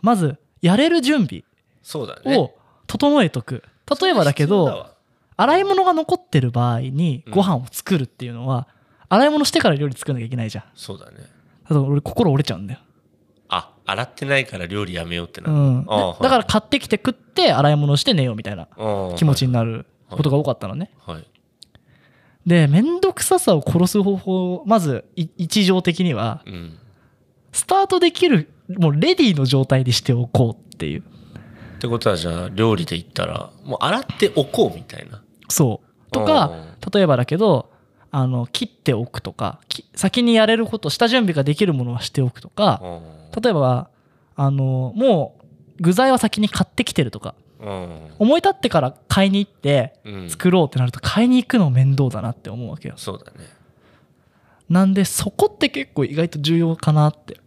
[0.00, 1.44] まずやれる準備
[1.82, 2.36] そうだね。
[2.36, 2.52] を
[2.90, 3.62] 整えとく。
[4.00, 4.88] 例えばだけど
[5.36, 8.66] 洗い物が残ってる場合にご飯を作るっていうのは、
[9.08, 10.64] 洗い物してから料理作らなきゃいけないじゃん。
[10.74, 11.18] そうだね。
[11.62, 12.80] だから俺心折れちゃうんだよ、
[13.48, 15.52] あ洗ってないから料理やめようってなる。
[15.52, 18.66] うん、だから買ってきて食って洗い物して寝ようみたいな
[19.16, 21.26] 気持ちになることが多かったのね、はい。
[22.44, 26.76] で面倒くささを殺す方法まずい一条的にはうん。
[27.52, 31.02] スタートできるもうレディーの状態にしておこうっていう
[31.80, 35.22] ってことはじゃあ料理で言ったらもう洗っておこうみたいな。
[35.48, 36.10] そう。
[36.12, 36.52] とか
[36.92, 37.70] 例えばだけど
[38.10, 43.88] あの切っておくとかき先にやれること下準備ができるものはしておくとかうん例えば
[44.36, 45.36] あのも
[45.78, 47.34] う具材は先に買ってきてるとか。
[47.60, 47.88] うん
[48.18, 50.28] 思い立ってから買いに行ってうん。
[50.30, 52.94] 作ろうってなると買いに行くの面倒だなって思うわけよ。
[52.98, 53.48] そうだね。
[54.68, 57.40] なんでそこって結構意外と重要かなって。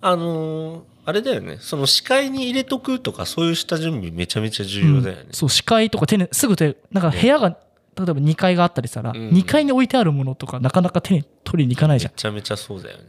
[0.00, 1.58] あのーあれだよね。
[1.60, 5.22] その視界に入れとくとかそういう下準備めちゃめちゃ重要だよね。
[5.26, 7.58] うん、そう視界とか手にすぐ手なんか部屋が例え
[8.06, 9.30] ば2階があったりしたら、うん。
[9.30, 12.12] 2階に置いてあるものとかなかなか手に取りに行かないじゃん。
[12.12, 13.04] めちゃめちゃそうだよね。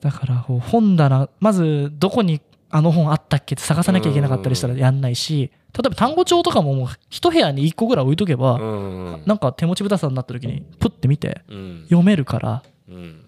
[0.00, 9.22] だから本棚まずどこにあの本あったっけって探さなきゃいけなかったりしたらやんないし例えば単語帳とかももう一部屋に1個ぐらい置いとけば、うん。
[9.26, 11.82] なんか手持ちぶたさになった時にプッて見てうん。
[11.84, 12.62] 読めるから。
[12.88, 13.24] うん。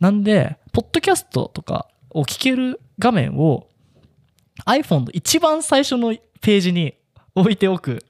[0.00, 3.68] なんでポッドキャストとかを聞ける画面を
[4.66, 6.94] iPhone の一番最初のページに
[7.34, 8.04] 置いておく、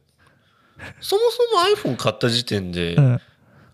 [1.00, 3.20] そもそも iPhone 買った時点でうん、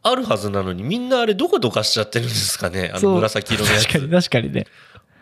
[0.03, 2.93] あるはずなのにみんなあれどこどかしちゃってるんですかね？
[2.95, 3.87] あの紫色のやつ。
[3.87, 4.67] 確かに確かにね。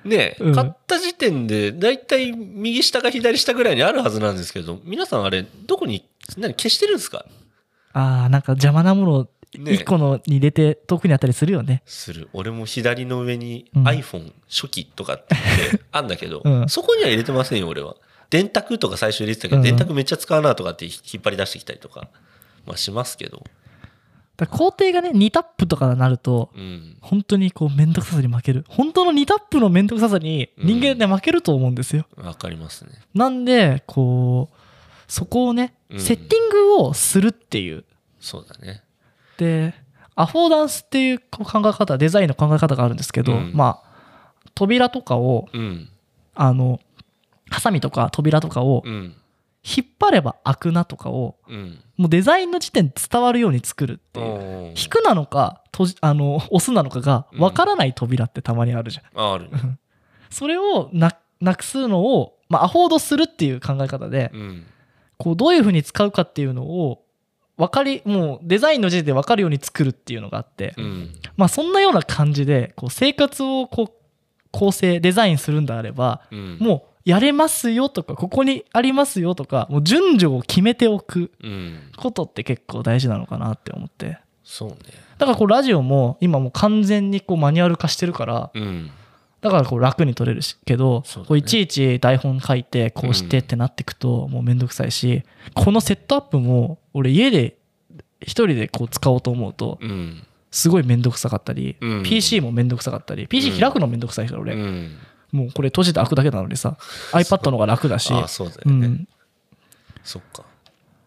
[0.05, 0.55] ね、うん。
[0.55, 7.25] 買った時点でだいたい右下か左下ぐらいにあるはずなんですけど皆さんあれどこに何消してるんですか？
[7.93, 11.83] ああなんか邪魔なもの1個のに入れて遠くにあったりするよね。
[11.87, 12.29] する。
[12.33, 13.85] 俺も左の上にうん。
[13.85, 15.35] iPhone 初期とかって
[15.93, 16.69] あんだけど、うん。
[16.69, 17.97] そこには入れてませんよ俺は。
[18.29, 19.63] 電卓とか最初入れてたけど、うん。
[19.63, 22.09] 電卓めっちゃ使うなとかって引っ張り出してきたりとか、
[22.67, 23.45] まあ、しますけど。
[24.37, 26.97] だ工程がね2タップとかになるとうん。
[27.01, 28.65] 本当にこう面倒くささに負ける。
[28.69, 32.91] 本当の2タップの面倒くささに人間で負けると思うんですよ、わかりますね。
[33.15, 34.57] なんでこう
[35.09, 36.01] そこをね、うん。
[36.01, 37.85] セッティングをするっていう。
[38.21, 38.83] そうだね
[39.39, 39.75] で
[40.15, 43.53] アフォーダンスっていう考え方デザインの考え方があるんですけど、うん。
[43.55, 45.89] まあ扉とかをうん。
[46.35, 46.81] あの
[47.51, 49.15] ハサミとか扉とかをうん。
[49.69, 51.81] 引っ張れば開くなとかをうん。
[51.97, 54.75] もうデザインの時点で伝わるように作るっていう。
[54.77, 59.79] 引くなのか閉じあの押すなのかが分からない扉ってたまにあるじゃん、ああるね。
[60.31, 64.67] それをななくすのを、まあ、アフォードするっていう考え方でうん。
[65.19, 67.06] こうどういうふうに使うかっていうのを
[67.57, 71.11] 分かりもうデザインの時点で分かるように作るっていうのがあって、うん。
[71.37, 73.93] まあそんなような感じでこう生活をこう
[74.53, 76.59] 構成デザインするんであればうん。
[76.61, 81.79] もうやれますよとかここにありますよとかもう順序を決めておくうん。
[81.97, 84.19] ことって結構大事なのかなって思って。
[84.45, 84.77] そうね。
[85.19, 88.91] だからこうラジオも今もう完全にこうマニュアル化してるからうん
[89.41, 91.25] だからこう楽に取れるしけどね。
[91.27, 95.23] こういちいち台本書いてこうしてってなってくともうめんどくさいし
[95.55, 97.57] このセットアップも俺家で
[98.21, 100.23] 一人でこう使おうと思うとうん。
[100.51, 102.03] すごいめんどくさかったりうん。
[102.03, 104.97] PC もめんどくさかったり PC 開くのめんどくさいからう俺ん。
[105.33, 106.77] もうこれ閉じて開くだけなのにさ
[107.13, 108.87] iPad の方が楽だしああそうだうよね。
[108.89, 109.09] ん。
[110.03, 110.45] そっか。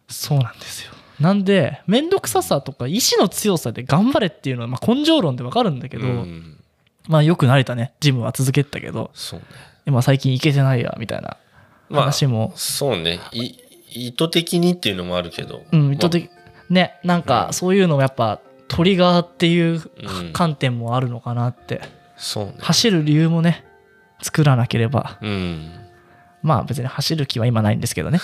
[0.07, 0.91] そうなんですよ。
[1.19, 6.58] なんでめんどくささとか意志の強さで頑張れっていうのはまあ根性論でわかるんだけどうん
[7.07, 7.93] まあよく慣れたね。
[7.99, 9.11] ジムは続けてたけど。
[9.13, 9.45] そうね。
[9.85, 11.37] 今最近行けてないやみたいな。
[11.89, 13.19] まあ話も、そうね。
[13.31, 13.53] い
[13.91, 15.63] 意図的にっていうのもあるけど。
[15.71, 16.29] うん意図的。
[16.69, 20.33] ねなんかそういうのもやっぱトリガーっていううん。
[20.33, 21.81] 観点もあるのかなって。
[22.17, 22.55] そうね。
[22.59, 23.65] 走る理由もね
[24.21, 25.17] 作らなければ。
[25.21, 25.71] うん。
[26.41, 28.19] まあ別に走る気は今ないんですけどね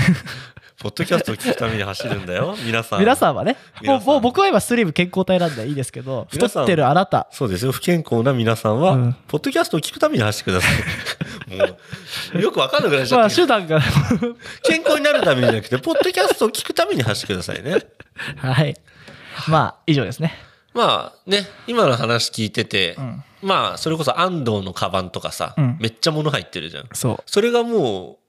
[0.80, 2.56] ポッドキャストを聞くために走るんだよ。
[2.64, 3.00] 皆さん。
[3.00, 7.28] 皆さんはねもうもう僕は今スリム健康体なんでいいですけど太ってるあなた。
[7.30, 7.72] そうですよ。
[7.72, 9.16] 不健康な皆さんは、うん。
[9.28, 11.54] ポッドキャストを聞くために走ってください。
[11.54, 11.76] も
[12.34, 13.36] う よくわかんなくなっちまあゃって。
[13.36, 13.78] 手段が。
[14.64, 17.76] 健康になるためにじゃなくてポッドキャストを聞くために走ってくださいね。
[18.38, 18.74] はい。
[19.48, 20.34] まあ以上ですね。
[20.72, 23.22] まあね今の話聞いてて、うん。
[23.42, 25.76] まあそれこそ安藤のカバンとかさ、うん。
[25.78, 26.88] めっちゃ物入ってるじゃん。
[26.94, 27.22] そう。
[27.26, 28.19] それがもう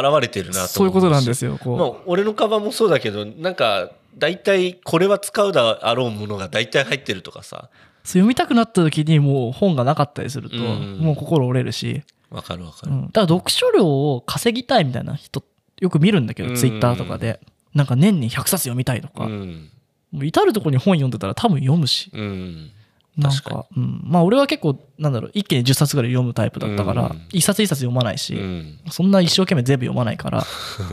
[0.00, 7.70] 現れてるなと思そういうことなんですよよこう、まあ、俺のカバンもそうだけどなんか大体これは使うだろうものが大体入ってるとかさ。
[8.04, 10.98] 読みたくなった時にもう本がなかったりすると、うん。
[10.98, 15.42] もう心折れるし、わかるわかる、うん、だから読書量を稼ぎたいみたいな人
[15.80, 16.54] よく見るんだけど、うん。
[16.54, 17.40] ツイッターとかで。
[17.74, 19.70] なんか年に100冊読みたいとか、うん。
[20.12, 22.10] もう至る所に本読んでたら多分読むし。
[22.12, 22.70] うん
[23.16, 27.26] なん確かかうん、まあ俺は結構なんだろう一気に10冊ぐらい読むタイプだったから、うん。
[27.32, 28.80] 一冊一冊読まないし、うん。
[28.90, 30.44] そんな一生懸命全部読まないから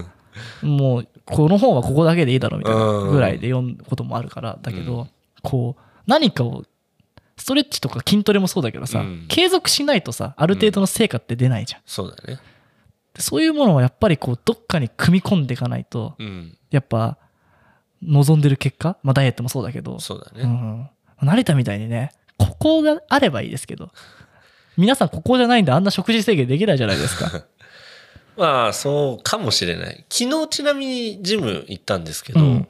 [0.62, 5.10] もうこの本はここだけでいいだろうみたいなぐらいで読むこともあるからだけど、うん。
[5.41, 6.63] こう何かを
[7.38, 9.25] ストレッチとか筋トレもそうだけどさ、うん。
[9.27, 12.39] 継続しないとさある程度の成果って出ないじゃん、そうだね。
[13.15, 16.55] でそういうものはやっぱりこうどっかに組み込んでいかないとうん。
[16.69, 17.17] やっぱ
[18.03, 20.89] 望んでる結果、まあ、ダイエットもそうだけど、そうだね、うん、
[21.25, 23.91] 成田みたいにねここがあればいいですけど
[24.77, 27.43] 皆さんここじゃないんであんな食事制限できないじゃないですか。
[28.38, 30.05] まあそうかもしれない。
[30.10, 32.67] 昨日ちなみにジム行ったんですけど、うん。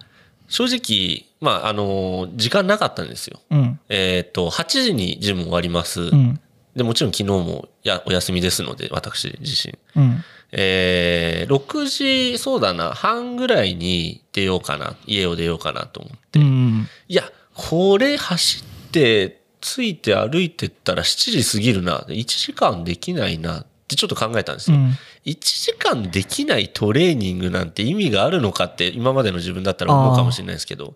[0.48, 3.40] 正直まああの時間なかったんですよ。
[3.52, 3.80] うん。
[3.88, 6.40] えっ、と8時にジム終わります、うん。
[6.76, 9.78] でもちろん昨日もやお休みですので私自身。
[9.96, 10.24] うん。
[10.54, 11.86] えー、6
[12.34, 16.40] 時そうだな半ぐらいに出ようかな家を出ようかなと思って。
[16.40, 16.90] うん。
[17.08, 17.24] いや
[17.70, 22.00] これ走ってついて歩いてったら7時過ぎるな。
[22.08, 23.60] 1時間できないな。
[23.62, 24.98] ってちょっと考えたんですよ、うん。
[25.26, 30.96] 1時間できないトレーニングなんて意味があるのかって今までの自分だったら思うかもしれないですけど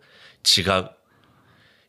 [0.58, 0.90] 違う。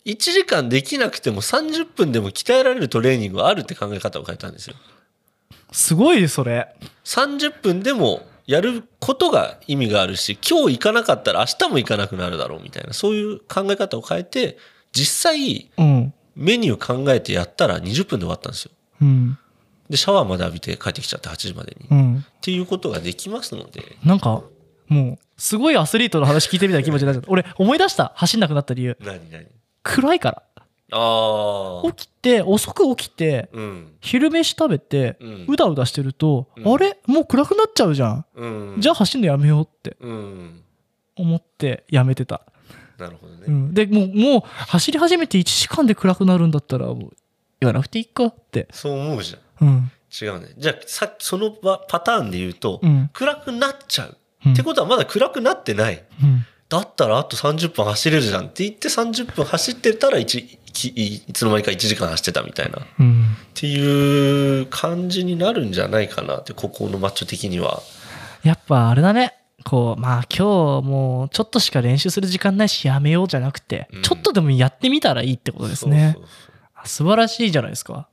[0.05, 4.77] 1時間できなくても30分でも鍛えられるトレーニングはあるって考え方を変えたんですよ。
[5.73, 6.69] すごいそれ。
[7.05, 14.57] 30分でもやることが意味があるし今日行かなかったら明日も行かなくなるだろうみたいなそういう考え方を変えて
[14.93, 16.13] 実際うん。
[16.37, 18.71] メニュー考えてやったら20分で終わったんですよ。
[19.01, 19.39] うん。
[19.89, 22.25] でシャワーまで浴びて帰ってきちゃって8時までに、っうん。
[22.43, 23.97] ていうことができますので。
[24.05, 24.43] なんか
[24.89, 27.31] もうすごいアスリートの話聞いてみたいな気持ちになっちゃった。
[27.31, 28.13] 俺思い出した。
[28.17, 28.97] 走んなくなった理由。
[29.01, 29.47] 何何？
[29.83, 30.43] 暗いから
[30.93, 33.93] ああ起きて遅く起きてうん。
[34.01, 35.47] 昼飯食べてうん。
[35.49, 36.75] うだうだしてると、うん。
[36.75, 36.99] あれ？
[37.07, 38.77] もう暗くなっちゃうじゃん、うん。
[38.79, 39.97] じゃあ走るのやめようって。
[40.01, 40.63] うん。
[41.19, 42.43] 思ってやめてた、
[42.99, 47.17] なるほどね、うん、でもうもう走り始めて1時間で暗くなるんだったらもう
[47.59, 48.69] 言わなくていいかって。
[48.71, 49.67] そう思うじゃん。
[49.67, 49.91] うん。
[50.13, 50.49] 違うね。
[50.59, 53.09] じゃあさそのパパターンで言うと、うん。
[53.15, 54.53] 暗くなっちゃう、うん。
[54.53, 56.05] ってことはまだ暗くなってない。
[56.23, 58.47] うんだったらあと30分走れるじゃん。
[58.47, 60.37] って言って30分走ってたらいつ
[61.45, 62.79] の間にか1時間走ってたみたいな。
[62.81, 67.83] っうんていう感じになるんじゃないかなってここのマッチョ的には。
[68.43, 69.35] やっぱあれだね。
[69.65, 74.03] こうまあ今日もうちょっとしか練習する時間ないしやめようじゃなくて、うん。
[74.03, 76.15] ちょっとでもやってみたらいいってことですね。
[76.15, 76.53] そうそうそう。
[76.75, 78.09] あ素晴らしいじゃないですか。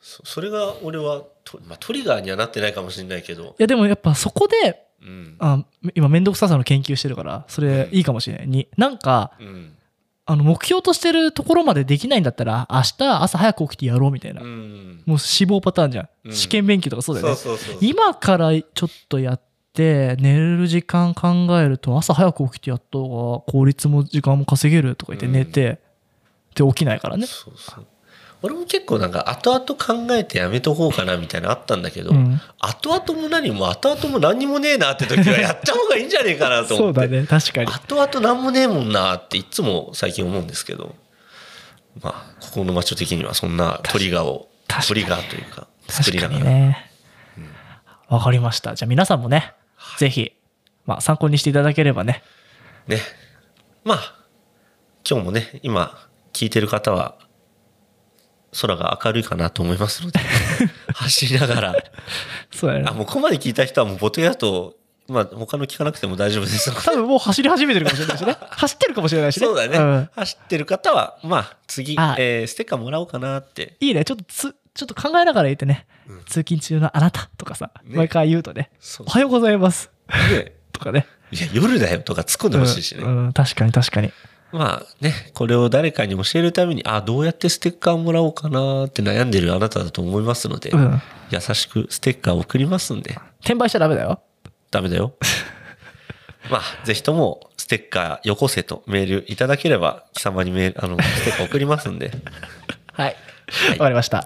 [0.00, 5.36] そそれが俺はと、まあ、トリガーにはなってないかもしれないけど、いやでもやっぱそこでうん。
[5.38, 8.48] あ今面倒くささの研究してるからそれいいかもしれない。
[8.48, 9.74] になんかうん。
[10.24, 15.02] あの目標としてるところまでできないんだったら明日朝早く起きてやろうみたいな、うん。
[15.04, 16.32] もう死亡パターンじゃん、うん。
[16.32, 17.40] 試験勉強とかそうだよね。
[17.80, 19.40] 今からちょっとやっ
[19.72, 21.28] て寝れる時間考
[21.60, 25.80] えると朝早く起きてやった方が効率も時間も稼げるとか言って寝て、
[26.54, 27.26] で起きないからね。
[27.26, 27.86] そうそう
[28.42, 32.40] 俺も結構なんか後々考えてやめとこうかなみたいなのあったんだけど、うん。
[32.58, 37.08] 後々も何も後々も何にもねえなって時はやった方がいいんじゃねえかなとそう思って。
[37.08, 37.68] だね確かに。
[37.68, 40.94] 後々何もねえもんなっていつも最近思うんですけど
[42.02, 44.48] まあここのマッチョ的にはそんなトリガーを
[44.86, 46.90] トリガーというか作りながら、にね。
[48.08, 48.74] わ、かりました。
[48.74, 49.54] じゃあ皆さんもね、
[49.98, 50.32] ぜひ、
[50.84, 52.22] まあ、参考にしていただければね。
[52.86, 52.98] ね。
[53.84, 54.22] まあ
[55.08, 55.98] 今日もね今
[56.32, 57.16] 聞いてる方は
[58.60, 60.20] 空が明るいかなと思いますので
[60.94, 61.74] 走りながら。
[62.50, 64.76] そうやねあもうここまで聞いた人はもうボトヤと
[65.08, 66.70] まあ他の聞かなくても大丈夫です。
[66.70, 68.36] ので多分もう走り始めてるかもしれないしね。
[68.50, 69.46] 走ってるかもしれないしね。
[69.46, 70.10] そうだね、ん。
[70.14, 73.76] 走ってる方はまあ次、あえーステッカーもらおうかなって。
[73.80, 74.04] いいね。
[74.04, 76.18] ちょっとつちょっと考えながら言ってね、うん。
[76.24, 77.96] 通勤中のあなたとかさ、ね。
[77.96, 79.90] 毎回言うとねおはようございます。
[80.30, 81.06] で とかね。
[81.30, 83.24] いや夜だよとか突っ込んでほしいしね、うん。
[83.26, 84.12] うん確かに確かに
[84.52, 91.00] まあねこれを誰かに教えるためにあどうやってステッカーもらおうかなって悩んでるあなただと思いますので、うん。
[91.30, 93.18] 優しくステッカーを送りますんで。
[93.40, 94.20] 転売しちゃダメだよ。
[94.70, 95.14] ダメだよ。
[96.50, 102.10] まあぜひともステッカーよこせとメールいただければ貴様にメールあのステッカー送りますんで。
[102.92, 103.16] はい。
[103.70, 104.18] わ、かりました。
[104.18, 104.24] は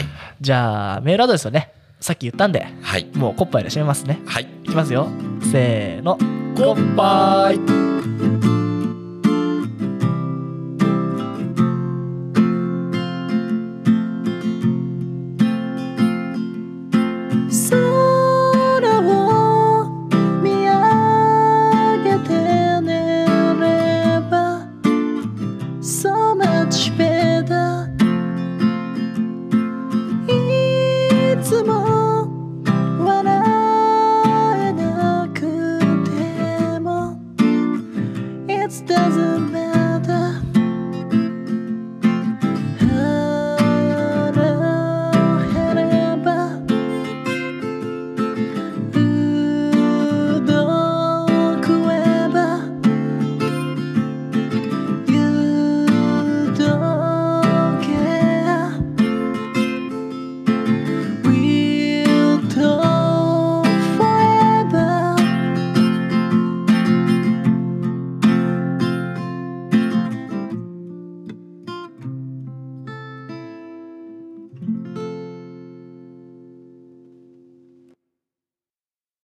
[0.00, 0.04] い。
[0.40, 3.06] じゃあメールアドレスはねさっき言ったんではい。
[3.14, 4.20] もうコッパイで締めますね。
[4.26, 4.46] はい。
[4.64, 5.08] いきますよ。
[5.50, 6.16] せーの。
[6.56, 7.95] コッパイ